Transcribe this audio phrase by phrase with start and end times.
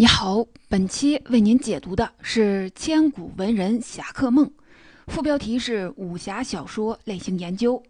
[0.00, 4.46] 你好，本期为您解读的是《千古文人侠客梦》，
[5.08, 7.82] 副标题是武侠小说类型研究。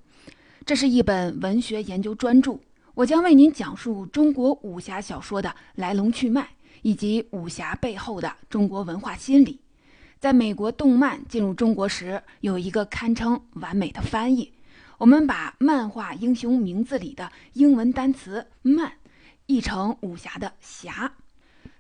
[0.65, 2.59] 这是一本文学研究专著，
[2.95, 6.47] 我将为您讲述中国武侠小说的来龙去脉，
[6.81, 9.61] 以及武侠背后的中国文化心理。
[10.19, 14.51] 在美国动漫进入中国时，有一个堪称完美的翻译。
[14.97, 18.95] 我们把漫画英雄名字里的英文单词“漫”
[19.45, 21.13] 译成武侠的“侠”。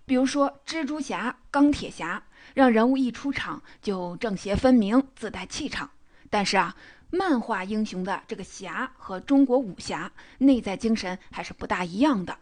[0.08, 2.22] 比如说，蜘蛛侠、钢铁侠，
[2.54, 5.90] 让人物一出场就正邪分明，自带气场。
[6.30, 6.74] 但是啊，
[7.10, 12.34] 漫画英雄的这个“侠”和中国武侠内在精神还是不大一样的。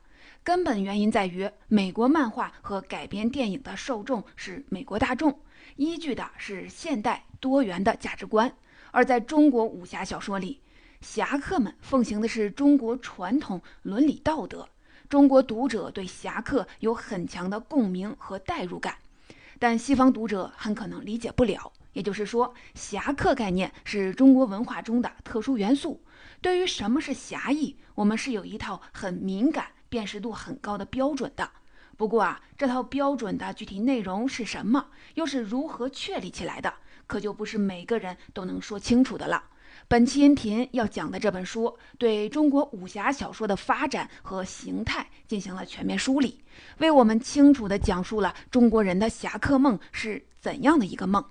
[0.44, 5.36] 根本原因在于，美国漫画和改编电影的受众是美国大众，
[5.74, 8.48] 依据的是现代多元的价值观；
[8.92, 10.60] 而在中国武侠小说里，
[11.00, 14.68] 侠客们奉行的是中国传统伦理道德。
[15.08, 18.96] 中国读者对侠客有很强的共鸣和代入感，
[19.58, 21.72] 但西方读者很可能理解不了。
[21.92, 26.02] 也就是说，侠客概念是中国文化中的特殊元素。
[26.40, 31.48] 对于什么是侠义，我们是有一套很敏感、辨识度很高的标准的。
[31.96, 36.74] 不过啊，这套标准的具体内容是什么，又是如何确立起来的，
[37.06, 39.44] 可就不是每个人都能说清楚的了。
[39.88, 46.40] 本期音频要讲的这本书，对中国武侠小说的发展和形态进行了全面梳理，
[46.78, 51.24] 为我们清楚地讲述了中国人的侠客梦是怎样的一个梦。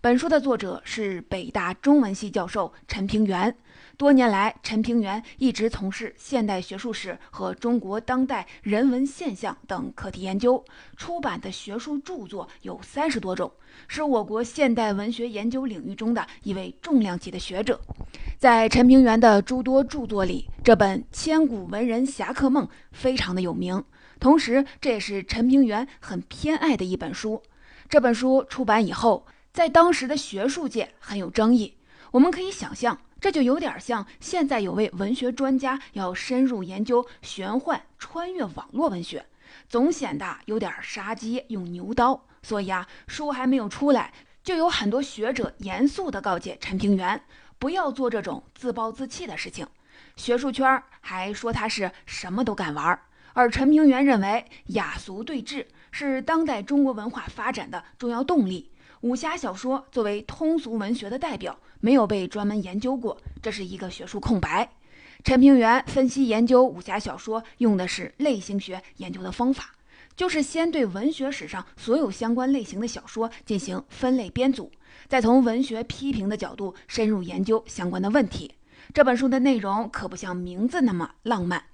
[0.00, 3.54] 本书的作者是北大中文系教授陈平原。
[3.98, 10.64] 多年来，陈平原一直从事现代学术史和中国当代人文现象等课题研究，
[10.96, 13.50] 出版的学术著作有三十多种，
[13.88, 17.80] 是我国现代文学研究领域中的一位重量级的学者。
[18.38, 23.82] 在陈平原的诸多著作里，这本《千古文人侠客梦》非常的有名，
[24.20, 27.42] 同时这也是陈平原很偏爱的一本书。
[27.88, 31.74] 这本书出版以后，在当时的学术界很有争议。
[32.12, 32.96] 我们可以想象。
[33.20, 39.26] 这就有点像现在有位文学专家要深入研究玄幻穿越网络文学，
[39.68, 42.24] 总显得有点杀鸡用牛刀。
[42.42, 44.12] 所以啊，书还没有出来，
[44.44, 47.20] 就有很多学者严肃地告诫陈平原
[47.58, 49.66] 不要做这种自暴自弃的事情。
[50.14, 52.98] 学术圈还说他是什么都敢玩，
[53.32, 58.70] 而陈平原认为雅俗对峙是当代中国文化发展的重要动力。
[59.02, 64.68] 武侠小说作为通俗文学的代表，没有被专门研究过，这是一个学术空白。
[65.24, 69.74] 陈平原分析研究武侠小说用的是类型学研究的方法，
[70.16, 74.70] 就是先对文学史上所有相关类型的小说进行分类编组，
[75.08, 78.54] 再从文学批评的角度深入研究相关的问题。
[78.94, 81.64] 这本书的内容可不像名字那么浪漫，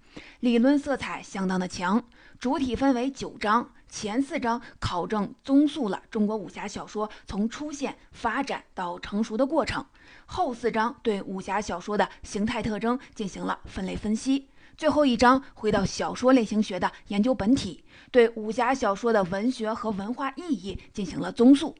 [0.41, 2.05] 理论色彩相当的强，
[2.39, 3.71] 主体分为九章。
[3.97, 9.87] 前四章考证综述了中国武侠小说从出现、发展到成熟的过程，
[10.27, 21.77] 后四章对武侠小说的形态特征进行了分类分析，最后一章回到小说类型学的研究本体，对武侠小说的文学和文化意义进行了综述。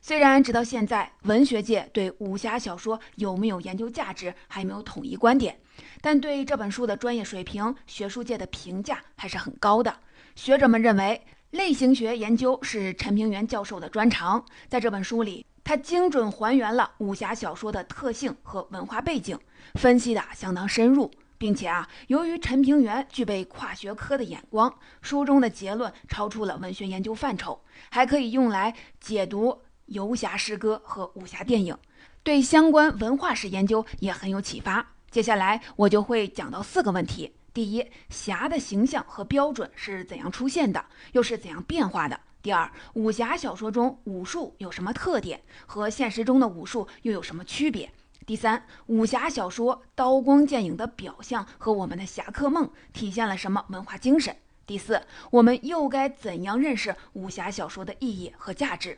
[0.00, 5.60] 虽然直到现在，文学界对武侠小说有没有研究价值还没有统一观点，
[6.00, 9.94] 但对这本书的专业水平，学术界的评价还是很高的。
[10.34, 11.22] 学者们认为。
[11.50, 19.36] 类型学研究是陈平原教授的专长，在这本书里，他精准还原了武侠小说的特性和文化背景，
[19.74, 24.72] 分析的相当深入，并且啊，由于陈平原具备跨学科的眼光，
[25.02, 31.76] 书中的结论超出了文学研究范畴，还可以用来解读游侠诗歌和武侠电影，
[32.22, 34.86] 对相关文化史研究也很有启发。
[35.10, 37.34] 接下来我就会讲到四个问题。
[37.52, 42.20] 第一，侠的形象和标准是怎样出现的，又是怎样变化的？
[42.42, 47.92] 第二，武侠小说中武术有什么特点，和现实中的武术又有什么区别？
[48.24, 54.36] 第三，武侠小说刀光剑影的表象和我们的侠客梦体现了什么文化精神？
[54.64, 58.96] 第四，我们又该怎样认识武侠小说的意义和价值？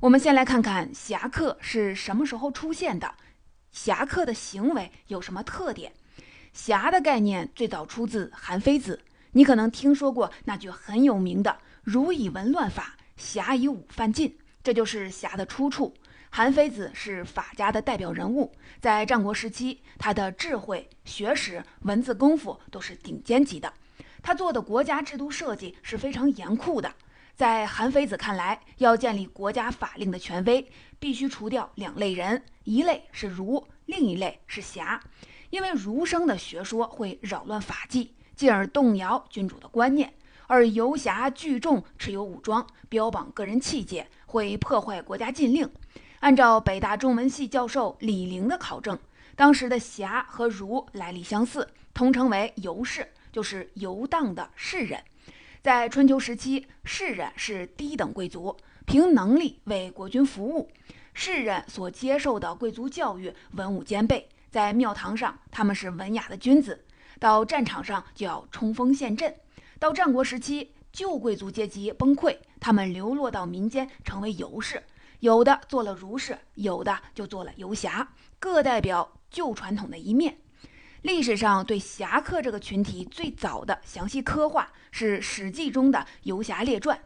[0.00, 3.14] 我们先来看看侠客是什么时候出现的，
[3.70, 5.92] 侠客的行为有什么特点？
[6.56, 8.98] 侠的概念最早出自韩非子，
[9.32, 15.94] 你可能听说过那句很有名的“儒以文乱法，侠以武犯禁”，这就是侠的出处。
[16.30, 18.50] 韩非子是法家的代表人物，
[18.80, 23.70] 在战国时期，他的智慧、学识、文字功夫都是顶尖级的。
[24.22, 26.90] 他做的国家制度设计是非常严酷的。
[27.34, 30.66] 在韩非子看来，要建立国家法令的权威，
[30.98, 34.98] 必须除掉两类人，一类是儒，另一类是侠。
[35.50, 40.12] 因为儒生的学说会扰乱法纪，进而动摇君主的观念，
[40.46, 45.70] 而游侠聚众持有武装，标榜个人气节，会破坏国家禁令。
[46.20, 48.98] 按照北大中文系教授李陵的考证，
[49.36, 55.02] 当时的侠和儒来历相似，通称为游士，就是游荡的士人。
[55.62, 58.56] 在春秋时期，士人是低等贵族，
[58.86, 60.70] 凭能力为国君服务。
[61.12, 64.28] 士人所接受的贵族教育，文武兼备。
[64.56, 66.72] 在庙堂上，他们是文雅的君子；
[67.20, 69.34] 到战场上，就要冲锋陷阵。
[69.78, 74.82] 到战国时期，旧贵族阶级崩溃，他们流落到民间，成为游士。
[75.20, 78.08] 有的做了儒士，有的就做了游侠，
[78.38, 80.38] 各代表旧传统的一面。
[81.02, 86.96] 历史上对侠客这个群体最早的详细刻画是《史记》中的《游侠列传》。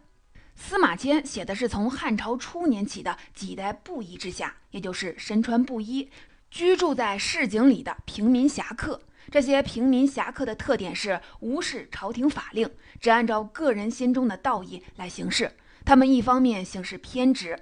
[0.54, 6.08] 司马迁写的是从汉朝初年起的几代布衣之下，也就是身穿布衣、
[6.50, 9.00] 居住在市井里的平民侠客。
[9.30, 12.68] 这些平民侠客的特点是无视朝廷法令，
[13.00, 15.52] 只按照个人心中的道义来行事。
[15.84, 17.56] 他们一方面行事偏执，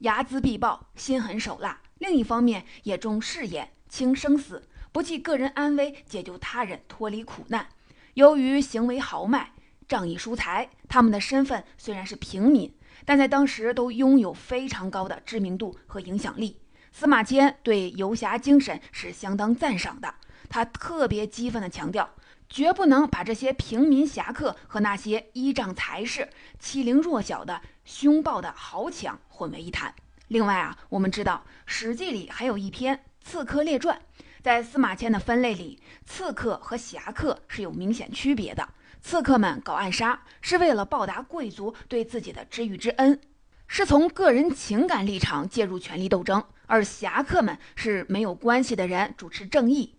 [0.00, 4.62] 睚眦必报，心狠手辣；另一方面也重事业，轻生死。
[4.92, 7.66] 不计个人安危，解救他人脱离苦难。
[8.14, 9.52] 由于行为豪迈、
[9.86, 12.70] 仗义疏财，他们的身份虽然是平民，
[13.06, 16.58] 但在当时都拥有非常高的知名度和影响力。
[16.92, 20.14] 司马迁对游侠精神是相当赞赏的，
[20.48, 22.08] 他特别激愤地强调，
[22.48, 29.94] 绝不能把这些平民侠客和那些依仗才势、欺凌弱小的凶暴的豪强混为一谈。
[30.28, 33.96] 另外啊，我们知道《史记》里还有一篇《刺客列传》。
[34.42, 38.66] 在司马迁的分类里，刺客和侠客是有明显区别的。
[39.02, 43.20] 刺客们搞暗杀是为了报答贵族对自己的知遇之恩，
[43.66, 49.96] 是从个人情感立场介入权力斗争；而侠客们是没有关系的人，主持正义，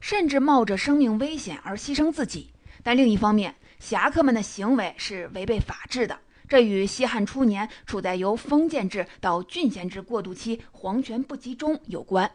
[0.00, 2.52] 甚至冒着生命危险而牺牲自己。
[2.82, 6.18] 但另一方面，侠客们的行为是违背法治的，
[6.48, 12.30] 这与西汉初年处在由封建制到郡县制过渡期，皇权不集中有关。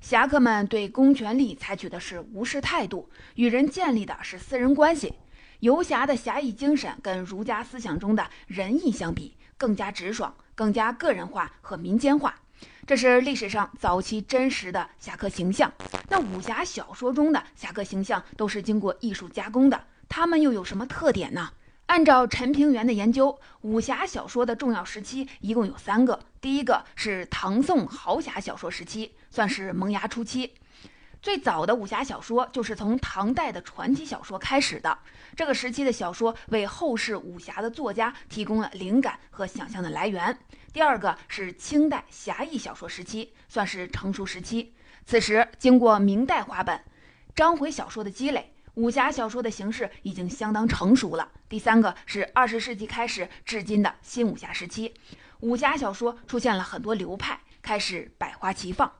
[0.00, 5.12] 侠客们对公权力采取的是无视态度，与人建立的是私人关系。
[5.60, 12.34] 游侠的侠义精神跟儒家思想中的仁义相比，更加直爽，更加个人化和民间化。
[12.86, 15.72] 这是历史上早期真实的侠客形象。
[16.08, 21.50] 那武侠小说中的侠客形象都是经过艺术加工的，他们又有什么特点呢？
[21.86, 26.18] 按照陈平原的研究，武侠小说的重要时期一共有三个。
[26.40, 30.54] 第一个是唐宋豪侠小说时期，算是萌芽初期。
[31.20, 34.98] 最早的武侠小说就是从唐代的传奇小说开始的。
[35.36, 40.38] 这个时期的小说为后世武侠的作家提供了灵感和想象的来源。
[40.72, 44.72] 第二个是清代侠义小说时期，算是成熟时期。
[45.04, 46.80] 此时经过明代话本、
[47.34, 48.54] 章回小说的积累。
[48.74, 51.32] 武侠小说的形式已经相当成熟了。
[51.48, 54.94] 第三个是二十世纪开始至今的新武侠时期，
[55.40, 58.92] 武侠小说出现了很多流派，开始百花齐放。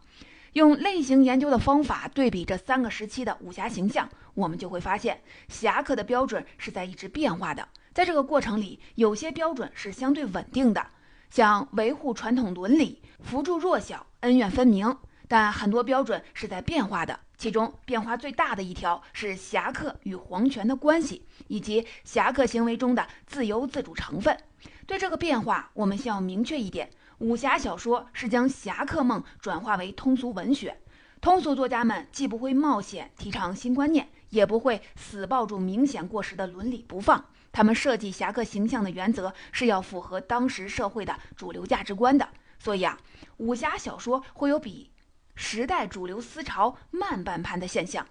[0.54, 7.68] 用类型研究的方法对比这三个时期的武侠形象，我们就会发现，侠客的标准是在一直变化的。
[7.94, 10.86] 在这个过程里，有些标准是相对稳定的，
[11.28, 14.90] 像维护传统伦理、扶助弱小、恩怨分明；
[15.28, 17.20] 但很多标准是在变化的。
[17.36, 24.38] 其中变化最大的一条是侠客与皇权的关系，以及侠客行为中的自由自主成分。
[24.86, 30.78] 对这个变化，我们需要明确一点：武侠小说是将侠客梦转化为通俗文学。
[31.20, 37.24] 通俗作家们既不会冒险提倡新观念，也不会死抱住明显过时的伦理不放。
[37.52, 42.26] 他们设计侠客形象的原则是要符合当时社会的主流价值观的。
[42.58, 42.98] 所以啊，
[43.36, 44.90] 武侠小说会有比。
[45.34, 48.06] 时代主流思潮慢半拍的现象。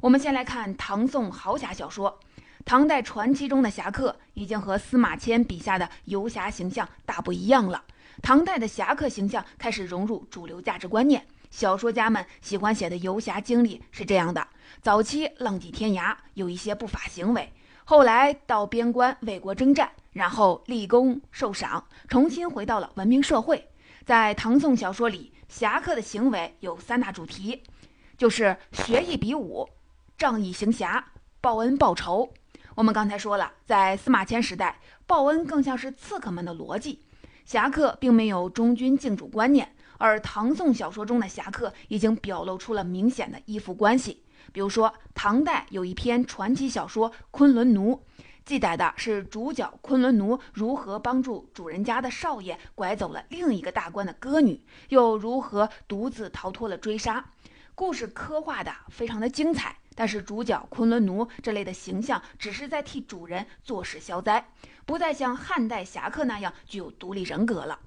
[0.00, 2.18] 我们先来看唐宋豪侠小说。
[2.64, 7.84] 唐代传奇中的侠客已经和司马迁笔下的游侠形象大不一样了。
[8.22, 11.26] 唐代的侠客形象开始融入主流价值观念。
[11.50, 14.46] 小说家们喜欢写的游侠经历是这样的：
[14.80, 17.42] 早期浪迹天涯，有一些不法行为；
[17.92, 23.68] 后来到边关为国征战，然后立功受赏，重新回到了文明社会。
[24.06, 25.30] 在唐宋小说里。
[25.46, 27.62] 侠客的行为有三大主题，
[28.16, 29.68] 就是学艺比武、
[30.16, 31.04] 仗义行侠、
[31.42, 32.32] 报恩报仇。
[32.74, 37.04] 我们刚才说了，在司马迁时代，报恩更像是刺客们的逻辑，
[37.44, 39.70] 侠客并没有忠君敬主观念。
[39.98, 44.24] 而唐宋小说中的侠客已经表露出了明显的依附关系。
[44.52, 47.94] 比如说，唐代有一篇传奇小说《昆仑奴》。
[48.44, 57.24] 记载的是主角昆仑奴如何帮助主人家的少爷拐走了另一个大官的歌女，又如何独自逃脱了追杀。
[57.76, 64.44] 故事刻画的非常的精彩，但是主角昆仑奴这类的形象只是在替主人坐事消灾，
[64.84, 67.78] 不再像汉代侠客那样具有独立人格了。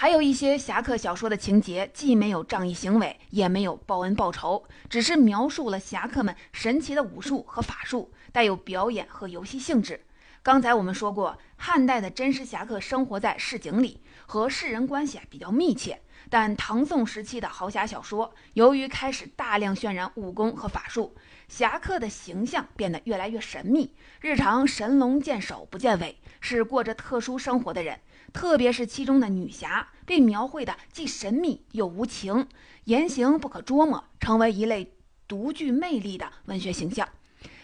[0.00, 10.00] 还有一些侠客小说的情节，既没有仗义行为，也没有报恩报仇，只是描述了侠客们神奇的武术和法术，带有表演和游戏性质。
[10.40, 16.00] 刚才我们说过，汉代的真实侠客生活在市井里，和世人关系比较密切。
[16.30, 21.16] 但唐宋时期的豪侠小说，由于开始大量渲染武功和法术，
[21.48, 27.98] 侠客的形象变得越来越神秘，日常神龙见首不见尾，是过着特殊生活的人。
[28.32, 32.46] 特别是其中的女侠，被描绘的既神秘又无情，
[32.84, 34.92] 言行不可捉摸，成为一类
[35.26, 37.08] 独具魅力的文学形象。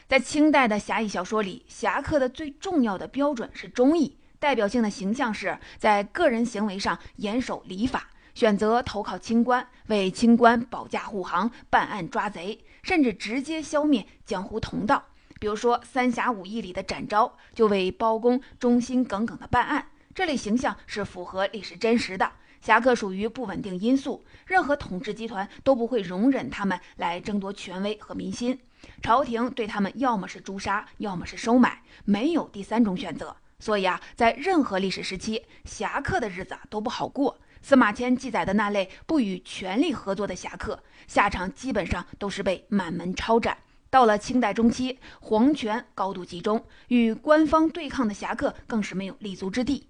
[0.07, 15.03] 在清代的侠义小说里，侠客的最重要的标准是忠义，代表性的形象是在个人行为上严守礼法，选择投靠清官，为清官保驾护航、办案抓贼，甚至直接消灭江湖同道。
[15.41, 19.87] 比如说《三侠五义》里的展昭，就为包公忠心耿耿的办案。
[20.15, 22.31] 这类形象是符合历史真实的。
[22.61, 28.59] 侠客属于不稳定因素，任何统治集团都不会容忍他们来争夺权威和民心。
[29.03, 33.37] 朝廷对他们要么是诛杀，要么是收买，没有第三种选择。
[33.59, 37.39] 所以啊，在任何历史时期，侠客的日子啊都不好过。
[37.61, 43.59] 司马迁记载的那类不与权力合作的侠客，下场基本上都是被满门抄斩。
[43.91, 49.89] 到了清代中期，皇权高度集中，与官方对抗的侠客更是没有立足之地。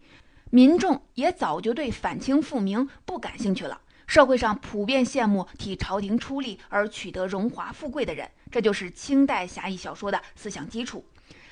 [0.54, 11.04] 民众也早就对反清复明不感兴趣了，社会上普遍羡慕替朝廷出力而取得荣华富贵的人，这就是清代侠义小说的思想基础。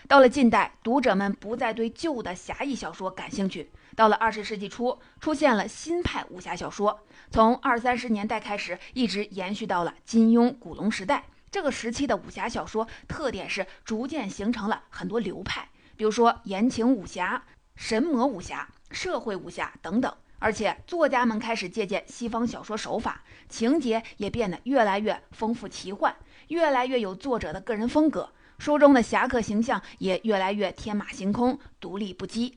[0.07, 3.73] 到了近代，读者们不再对旧的侠义小说感兴趣。
[3.97, 11.25] 到了二十世纪初，出现了新派武侠小说，从二三十年代开始，一直延续到了金庸、古龙时代。
[11.51, 17.43] 这个时期的武侠小说特点是逐渐形成了很多流派，比如说言情武侠、
[17.75, 18.69] 神魔武侠。
[18.93, 26.15] 社会武侠等等，而且作家们开始借鉴西方小说手法，情节也变得越来越丰富奇幻，
[26.49, 28.31] 越来越有作者的个人风格。
[28.59, 32.53] 书中的侠客形象也越来越天马行空、独立不羁。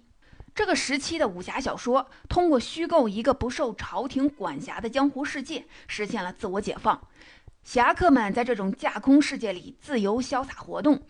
[0.54, 7.08] 这个时期的武侠小说通过虚构一个不受朝廷管辖的江湖世界，实现了自我解放。
[7.64, 11.02] 侠客们在这种架空世界里自由潇洒活动，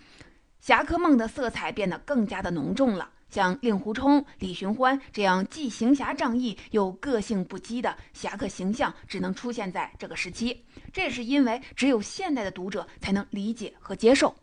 [0.61, 3.09] 侠客梦的色彩变得更加的浓重了。
[3.35, 10.63] 像令狐冲、李寻欢这样既行侠仗义又个性不羁的侠客形象，只能出现在这个时期。
[10.93, 14.33] 这也是因为只有现代的读者才能理解和接受。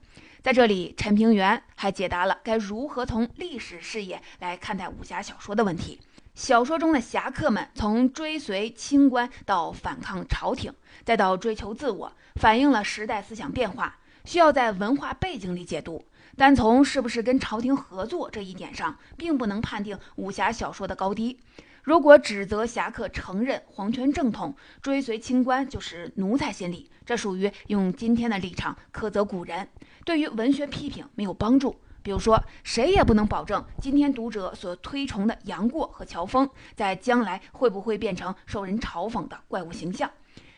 [0.43, 5.99] 在这里，陈平原还解答了该如何从历史视野来看待武侠小说的问题。
[6.35, 10.71] 小说中的侠客们，从追随清官到反抗朝廷，
[11.03, 16.05] 再到追求自我，反映了时代思想变化，需要在文化背景里解读。
[16.37, 21.39] 单从是不是跟朝廷合作这一点上，并不能判定武侠小说的高低。
[21.83, 29.69] 如果指责侠客承认皇权正统、追随清官就是奴才心理，这属于用今天的立场苛责古人，
[30.05, 31.77] 对于文学批评没有帮助。
[32.05, 40.11] 比如说，谁也不能保证今天读者所推崇的杨过和乔峰，在将来会不会变成受人嘲讽的怪物形象。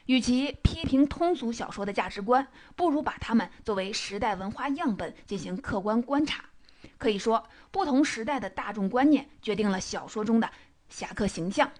[0.06, 2.46] 与其批评通俗小说的价值观，
[2.76, 6.44] 不如把它们作为时代文化样本进行客观观察。
[6.98, 10.50] 可以说，不同时代的大众观念决定了小说中的
[10.88, 11.70] 侠客形象。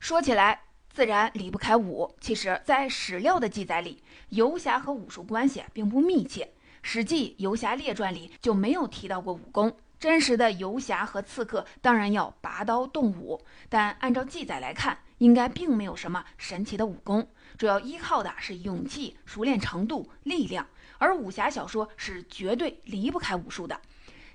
[0.00, 2.14] 说起来，自然离不开武。
[2.20, 6.44] 其实，在史料的记载里，游侠和武术关系并不密切，
[6.80, 9.76] 《史记·游侠列传》里就没有提到过武功。
[9.98, 17.26] 真实的游侠和刺客当然要拔刀动武，但按照记载来看，应该并没有什么神奇的武功。
[17.56, 20.66] 主要依靠的是勇气、熟练程度、力量，
[20.98, 23.80] 而武侠小说是绝对离不开武术的。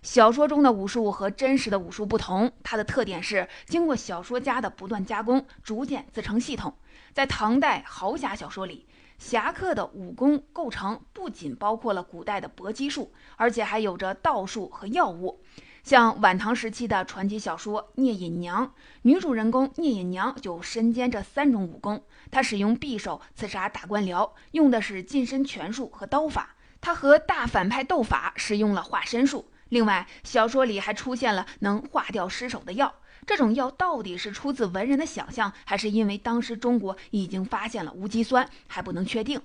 [0.02, 6.74] 小说中的武术和真实的武术不同，它的特点是经过小说家的不断加工，逐渐自成系统。
[7.14, 15.42] 在唐代豪侠小说里，侠客的武功构成不仅包括了古代的搏击术，而且还有着道术和药物。
[15.84, 18.68] 像晚唐时期的传奇小说《聂隐娘》，
[19.04, 22.04] 女主人公聂隐娘就身兼这三种武功。
[22.30, 29.50] 她使用匕首刺杀大官僚，用的是近身拳术和刀法；她和大反派斗法，使用了化身术。
[29.70, 32.94] 另外，小说里还出现了能化掉尸首的药。
[33.26, 39.40] 这种药到底是出自文人的想象，还是因为当时中国已经发现了无机酸，还不能确定。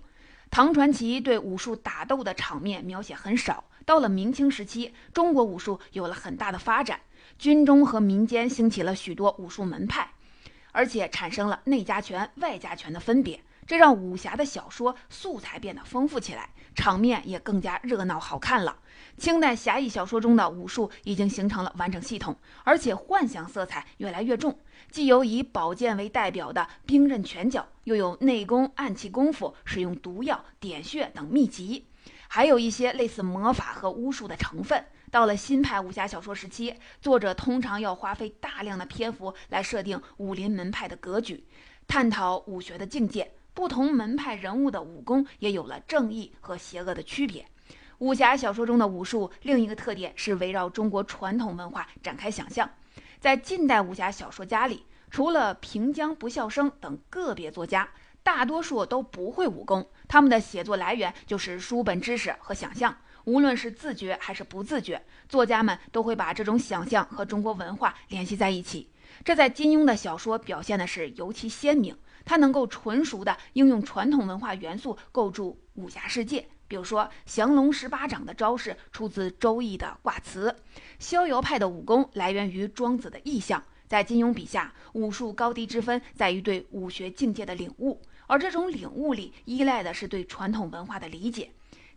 [0.55, 3.65] 唐传奇对武术打斗的场面描写很少。
[3.85, 7.01] 到了明清时期，中国武术有了很大的发展，
[7.37, 10.09] 军中和民间兴起了许多武术门派，
[10.71, 13.43] 而且产生了内家拳、外家拳的分别。
[13.67, 18.77] 这让武侠的小说素材变得丰富起来，场面也更加热闹好看了。
[19.17, 24.59] 清代侠义小说中的武术已经形成了完整系统，而且幻想色彩越来越重。
[24.91, 31.87] 既有以宝剑为代表的兵刃拳脚，又有内功、暗器功夫、使用毒药、点穴等秘籍，
[32.29, 34.85] 还有一些类似魔法和巫术的成分。
[35.11, 41.45] 到了新派武侠小说时期，作者通常要花费大量的篇幅来设定武林门派的格局，
[41.87, 43.33] 探讨武学的境界。
[43.55, 47.47] 不同门派人物的武功也有了正义和邪恶的区别。
[47.99, 52.69] 武侠小说中的武术另一个特点是围绕中国传统文化展开想象。
[53.21, 57.89] 在近代武侠小说家里，除了平江不笑生等个别作家，
[58.23, 59.89] 大多数都不会武功。
[60.09, 62.97] 他们的写作来源就是书本知识和想象。
[63.25, 68.91] 无论是自觉还是不自觉，作家们都会把这种想象和中国文化联系在一起。
[69.25, 71.97] 这在金庸的小说表现的是尤其鲜明。
[72.27, 76.49] 他能够纯熟地应用传统文化元素构筑武侠世界。
[76.75, 80.53] 比如说，降龙十八掌的招式出自《周易》的卦辞，
[80.99, 83.63] 逍遥派的武功来源于庄子的意象。
[83.87, 91.49] 在金庸笔下，武术高低之分在于对武学境界的领悟，而这种领悟力依赖的是对传统文化的理解。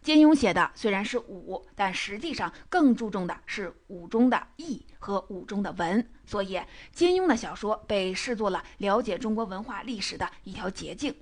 [0.03, 6.61] 金庸写的虽然是武，但实际上更注重的是武中的义和武中的文，所以
[6.93, 11.15] 金庸的小说被视作了了解中国文化历史的一条捷径。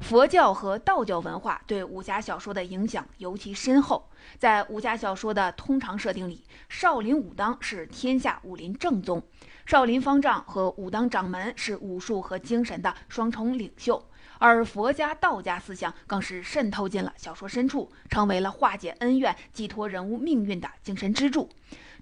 [0.00, 4.08] 佛教和道教文化对武侠小说的影响尤其深厚。
[4.38, 9.22] 在武侠小说的通常设定里，少林、武当是天下武林正宗，
[9.66, 14.02] 少林方丈和武当掌门是武术和精神的双重领袖，
[14.38, 21.48] 而佛家、道家思想更是渗透进了小说深处，成为了化解恩怨、寄托人物命运的精神支柱。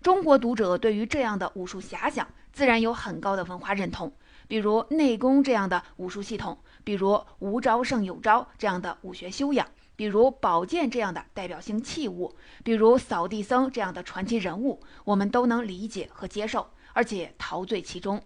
[0.00, 4.12] 中国读者对于这样的武术遐想，自然有很高的文化认同。
[4.46, 6.56] 比如内功这样的武术系统，
[6.88, 18.22] 比如无招胜有招这样的武学修养，比如宝剑这样的代表性器物，比如扫地僧这样的传奇人物，我们都能理解和接受，而且陶醉其中。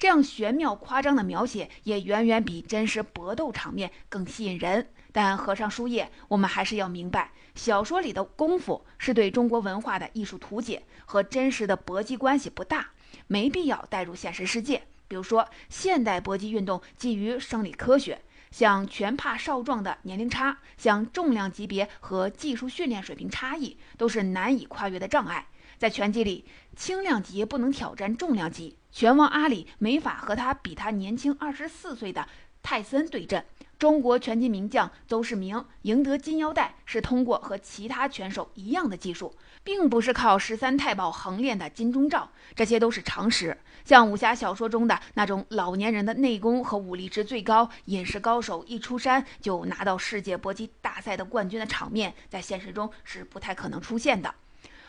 [0.00, 4.88] 这样玄妙夸张的描写，也远远比真实搏斗场面更吸引人。
[5.12, 12.90] 但合上书页，我们还是要明白，小说里的功夫是对中国文化的艺术图解，和真实的搏击关系不大，
[13.28, 14.82] 没必要带入现实世界。
[15.12, 25.48] 比如说，现代搏击运动基于生理科学，像拳怕少壮的年龄差，像重量级别和技术训练水平差异，都是难以跨越的障碍。
[25.76, 32.26] 在拳击里，轻量级不能挑战重量级，拳王阿里没法和他比他年轻二十四岁的
[32.62, 33.44] 泰森对阵。
[33.78, 43.58] 中国拳击名将邹市明赢得金腰带，是通过和其他拳手一样的技术，并不是靠十三太保横练的金钟罩，这些都是常识。
[43.84, 54.32] 像武侠小说中的那种老年人的内功和武力值最高、隐士高手一出山就拿到世界搏击大赛的冠军的场面，在现实中是不太可能出现的。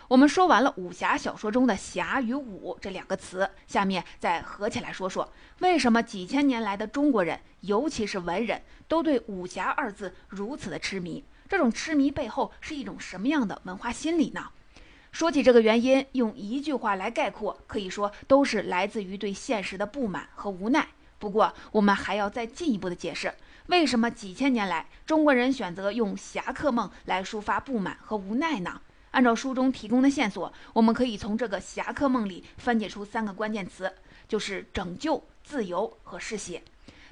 [0.10, 11.24] 我们说完了武侠小说中的“侠”与“武”这两个词，下面再合起来说说，为什么几千年来的中国人，尤其是文人，都对“武侠”二字如此的痴迷？
[11.48, 14.50] 这种痴迷背后是一种什么样的文化心理呢？
[15.12, 20.88] 说起这个原因，用一句话来概括，可以说都是来自于对现实的不满和无奈。
[21.18, 23.34] 不过，我们还要再进一步的解释，
[23.68, 28.82] 为什么几千年来中国人选择用侠客梦来抒发不满和无奈呢？
[29.14, 33.94] 按照书中提供的线索，我们可以从这个侠客梦里分解出三个关键词，
[34.28, 36.64] 就是拯救、自由和嗜血。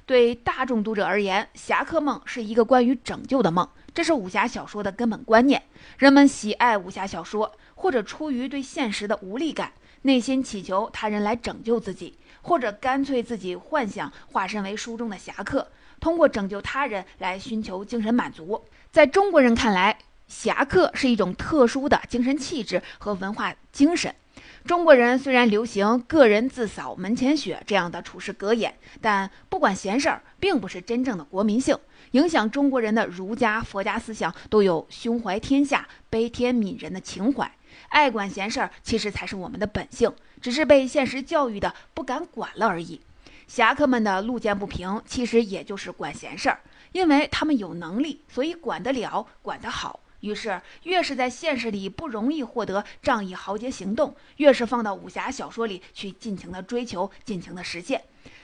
[0.04, 5.62] 对大众读者而言，侠客梦是一个关于拯救的梦，这是武侠小说的根本观念。
[5.96, 18.64] 人们喜爱武侠小说，或者出于对现实的无力感，内心祈求他人来拯救自己，或者干脆自己幻想化身为书中的侠客，通过拯救他人来寻求精神满足。
[18.90, 19.96] 在中国人看来，
[20.32, 24.12] 侠客是一种特殊的精神气质和文化精神。
[24.64, 31.76] 中国人虽然流行“个人自扫门前雪”这样的处世格言，但不管闲事儿，并不是真正的国民性。
[32.12, 37.52] 影响中国人的儒家、佛家思想都有胸怀天下、悲天悯人的情怀，
[37.88, 43.00] 爱管闲事儿其实才是我们的本性，只是被现实教育的不敢管了而已。
[43.46, 46.60] 侠客们的路见不平，其实也就是管闲事儿，
[46.92, 50.00] 因为他们有能力，所以管得了，管得好。
[50.22, 58.00] 于是，越是在现实里不容易获得仗义豪杰行动，越是放到武侠小说里去尽情的追求、尽情的实现。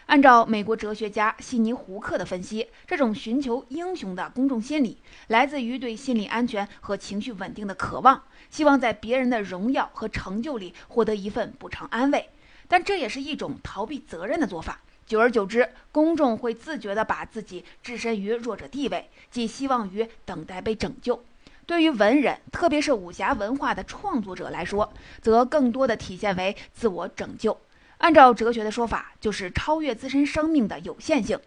[0.07, 12.29] 按照美国哲学家悉尼·胡克的分析，这种寻求英雄的公众心理，来自于对心理安全和情绪稳定的渴望，希望在别人的荣耀和成就里获得一份补偿安慰。
[12.67, 14.81] 但这也是一种逃避责任的做法。
[15.07, 21.25] 久而久之，公众会自觉地把自己置身于弱者地位，寄希望于等待被拯救。
[21.69, 27.61] 对于文人，特别是武侠文化的创作者来说，则更多的体现为自我拯救。
[27.99, 31.39] 按照哲学的说法，就是超越自身生命的有限性。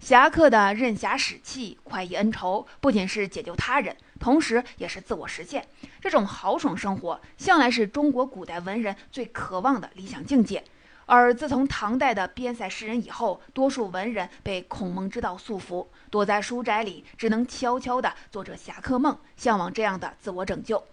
[0.00, 5.64] 侠客的任侠使气、快意恩仇，不仅是解救他人，同时也是自我实现。
[6.00, 10.64] 这种豪爽生活，向来是中国古代文人最渴望的理想境界。
[11.06, 20.84] 而自从唐代的边塞诗人以后，多数文人被孔孟之道束缚，躲在书斋里，只能悄悄地做着侠客梦，向往这样的自我拯救。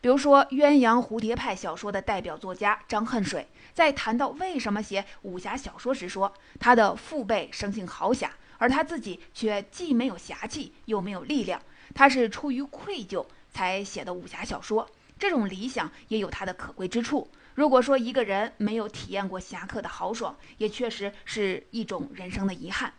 [0.00, 11.60] 比如说，鸳鸯蝴蝶派小说的代表作家张恨水，在谈到为什么写武侠小说时说，他的父辈生性豪侠，而他自己却既没有侠气，又没有力量，
[11.94, 14.88] 他是出于愧疚才写的武侠小说。
[15.18, 17.28] 这种理想也有它的可贵之处。
[17.54, 22.90] 如果说一个人没有体验过侠客的豪爽，也确实是一种人生的遗憾。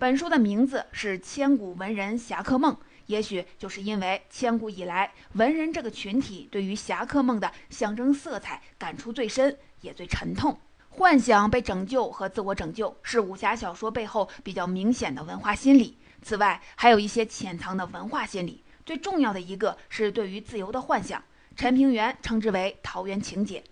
[0.00, 2.72] 本书的名字是《千古文人侠客梦》，
[3.04, 10.58] 也许就是因为千古以来文人这个群体对于侠客梦的象征色彩感触最深，也最沉痛。
[10.88, 15.98] 幻想被拯救和自我拯救是武侠小说背后比较明显的文化心理。
[16.22, 18.64] 此外，还有一些潜藏的文化心理。
[18.86, 21.22] 最重要的一个是对于自由的幻想，
[21.54, 23.62] 陈平原称之为桃源情节。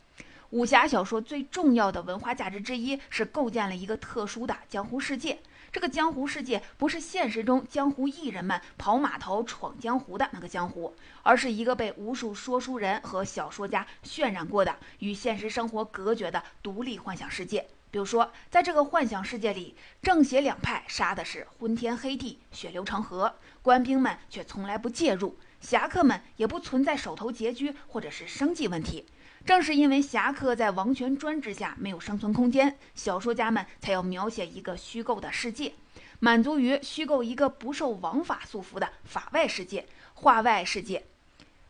[0.50, 5.38] 武侠小说最重要的文化价值之一是构建了一个特殊的江湖世界。
[5.70, 17.66] 这个江湖世界不是现实中江湖艺人们跑码头闯江湖的那个江湖，而是一个被无数说书人和小说家渲染过的与现实生活隔绝的独立幻想世界。
[17.90, 29.07] 比如说，在这个幻想世界里，正邪两派杀的是昏天黑地、血流成河，官兵们却从来不介入，侠客们也不存在手头拮据或者是生计问题。
[29.44, 35.72] 正是因为侠客在王权专制下没有生存空间，小说家们才要描写一个虚构的世界，
[36.20, 41.05] 满足于虚构一个不受王法束缚的法外世界、画外世界。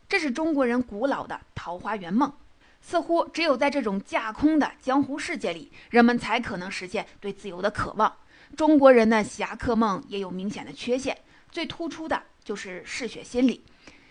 [0.07, 2.33] 这是中国人古老的桃花源梦。
[2.81, 8.15] 似乎只有在这种架空的江湖世界里，人们才可能实现对自由的渴望。
[8.55, 11.17] 中国人的侠客梦也有明显的缺陷，
[11.51, 13.63] 最突出的就是嗜血心理。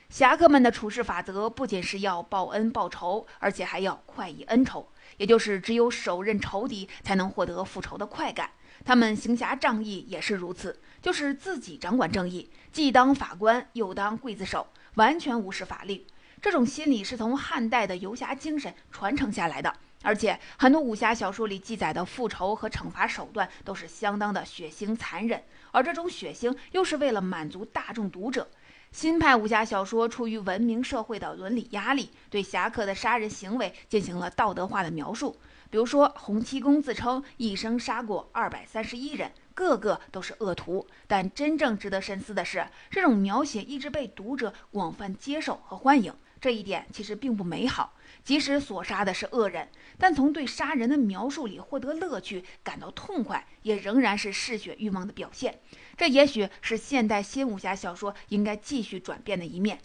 [0.08, 8.50] 侠客们的处事法则不仅是要报恩报仇，而且还要快意恩仇，也就是只有手刃仇敌才能获得复仇的快感。
[8.86, 16.06] 他们行侠仗义也是如此，就是自己掌管正义，既当法官又当刽子手，完全无视法律。
[16.40, 28.48] 这种心理是从汉代的游侠精神传承下来的，而且很多武侠小说里记载的复仇和惩罚手段都是相当的血腥残忍，而这种血腥又是为了满足大众读者。
[28.90, 35.36] 新派武侠小说出于文明社会的伦理压力，对侠客的杀人行为进行了道德化的描述。
[35.70, 40.86] 比如说，洪七公自称一生杀过二百三十一人，个个都是恶徒。
[41.06, 46.12] 但真正值得深思的是，这种描写一直被读者广泛接受和欢迎。
[46.40, 47.92] 这一点其实并不美好。
[48.24, 55.60] 即使所杀的是恶人，但从对杀人的描述里获得乐趣、感到痛快，也仍然是嗜血欲望的表现。
[55.98, 59.80] 这也许是现代新武侠小说应该继续转变的一面。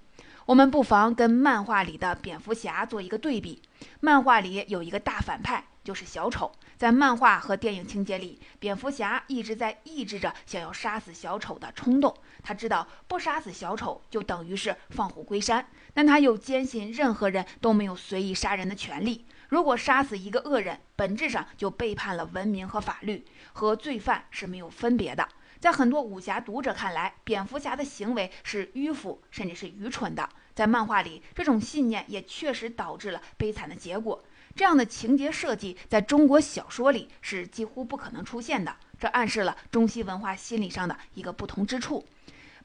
[0.45, 3.63] 我们不妨跟漫画里的蝙蝠侠做一个对比。
[3.99, 6.52] 漫画里有一个大反派，就是小丑。
[6.78, 12.13] 在漫画和电影情节里，蝙蝠侠一直在抑制着想要杀死小丑的冲动。
[12.43, 19.26] 他知道不杀死小丑就等于是放虎归山，但他又坚信任何人都没有随意杀人的权利。
[19.49, 25.28] 如果杀死一个恶人，本质上就背叛了文明和法律，和罪犯是没有分别的。
[25.63, 30.28] 在很多武侠读者看来，蝙蝠侠的行为是迂腐甚至是愚蠢的。
[30.54, 34.21] 在漫画里，这种信念也确实导致了悲惨的结果。
[34.58, 42.06] 这样的情节设计在中国小说里是几乎不可能出现的，这暗示了中西文化心理上的一个不同之处。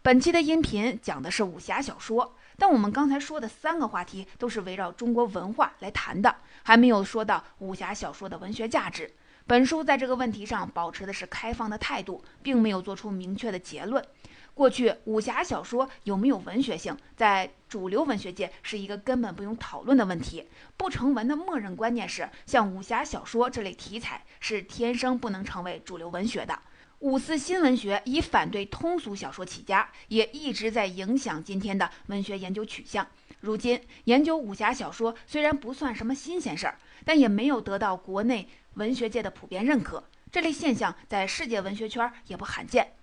[0.03, 6.35] 本期的音频讲的是武侠小说，但我们刚才说的三个话题都是围绕中国文化来谈的，
[6.65, 9.15] 还没有说到武侠小说的文学价值。
[9.49, 14.05] 本书在这个问题上保持的是开放的态度，并没有做出明确的结论。
[14.53, 20.47] 过去武侠小说有没有文学性，在主流文学界是一个根本不用讨论的问题。
[20.77, 26.59] 不成文的默认观念是，像武侠小说这类题材是天生不能成为主流文学的。
[26.99, 33.07] 五四新文学以反对通俗小说起家，也一直在影响今天的文学研究取向。
[33.41, 38.47] 如今研究武侠小说虽然不算什么新鲜事儿，但也没有得到国内。
[38.79, 42.95] 文学界的普遍认可，这类现象在世界文学圈也不罕见。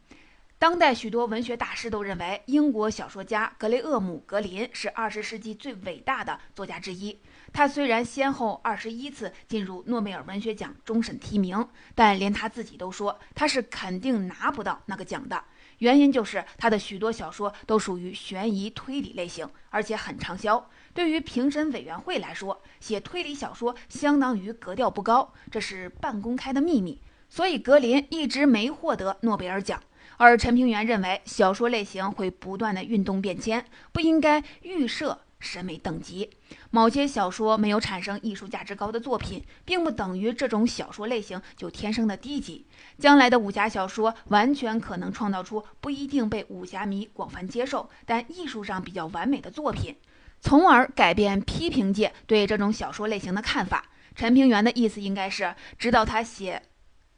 [0.58, 7.20] 当代许多文学大师都认为，英国小说家格雷厄姆·格林是二十世纪最伟大的作家之一。
[7.52, 15.44] 他虽然先后二十一次进入诺贝尔文学奖终审提名，但连他自己都说他是肯定拿不到那个奖的。
[15.80, 20.70] 原因就是他的许多小说都属于悬疑推理类型，而且很畅销。
[20.96, 27.02] 对于评审委员会来说，写推理小说相当于格调不高，这是半公开的秘密。
[27.28, 29.84] 所以格林一直没获得诺贝尔奖。
[30.16, 36.30] 而陈平原认为，小说类型会不断的运动变迁，不应该预设审美等级。
[36.72, 42.66] 某些小说没有产生艺术价值高的作品，并不等于这种小说类型就天生的低级。
[42.98, 49.94] 将来的武侠小说完全可能创造出不一定被武侠迷广泛接受，但艺术上比较完美的作品，
[50.42, 53.86] 从而改变批评界对这种小说类型的看法。
[54.16, 56.62] 陈平原的意思应该是，直到他写。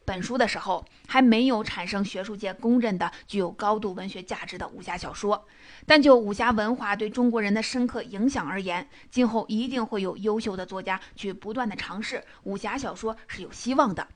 [0.05, 5.45] 本书的时候还没有产生学术界公认的具有高度文学价值的武侠小说，
[5.85, 14.07] 但就武侠文化对中国人的深刻影响而言，今后一定会有优秀的作家去不断的尝试武侠小说是有希望的。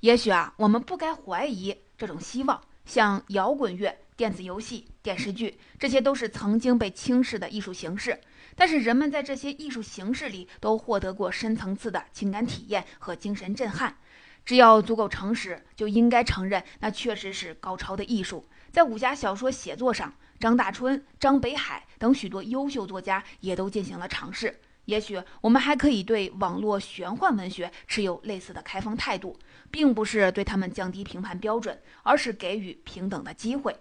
[0.00, 2.60] 也许啊，我们不该怀疑这种希望。
[2.88, 8.18] 像摇滚乐、电子游戏、电视剧，这些都是曾经被轻视的艺术形式，
[8.56, 13.98] 但是人们在这些艺术形式里都获得过深层次的情感体验和精神震撼。
[14.42, 18.48] 只要足够诚实，就应该承认那确实是高超的艺术。
[18.72, 24.60] 在武侠小说写作上，张大春、张北海等许多优秀作家也都进行了尝试。
[24.86, 29.38] 也许我们还可以对网络玄幻文学持有类似的开放态度，
[29.70, 33.76] 并不是对他们降低评判标准，而是给予平等的机会。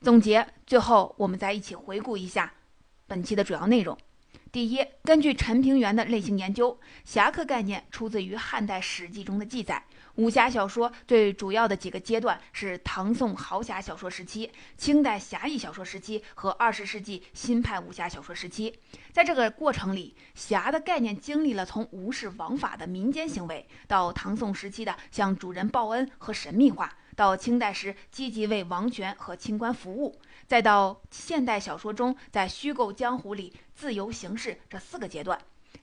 [0.00, 2.52] 总结，最后我们再一起回顾一下
[3.06, 3.96] 本期的主要内容。
[4.52, 9.82] 第一，根据陈平原的类型研究，侠客概念出自于汉代史记中的记载。
[10.16, 18.78] 武侠小说最主要的几个阶段是唐宋豪侠小说时期、清代侠义小说时期和二十世纪新派武侠小说时期。
[19.12, 35.36] 在这个过程里，侠的概念经历了从无视王法的民间行为，到唐宋时期的向主人报恩和神秘化，到清代时积极为王权和清官服务，再到现代小说中在虚构江湖里自由行事这四个阶段。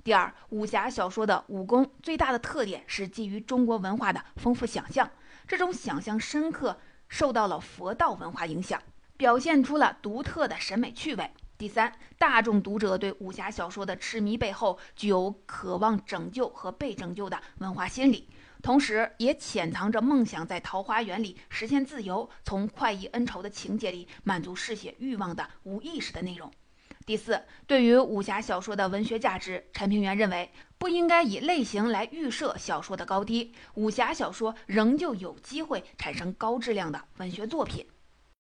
[0.04, 5.08] 第二，武侠小说的武功最大的特点是基于中国文化的丰富想象，
[5.48, 8.82] 这种想象深刻，受到了佛道文化影响，
[9.16, 11.30] 表现出了独特的审美趣味。
[11.56, 18.28] 第三，大众读者对武侠小说的痴迷背后，具有渴望拯救和被拯救的文化心理，
[18.64, 26.52] 同时也潜藏着梦想在桃花源里实现自由，从快意恩仇的情节里满足嗜血欲望的无意识的内容。
[27.06, 37.86] 第四，对于武侠小说的文学价值，陈平原认为不应该以类型来预设小说的高低，武侠小说仍旧有机会产生高质量的文学作品。